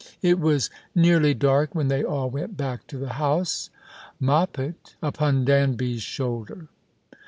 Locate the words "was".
0.39-0.71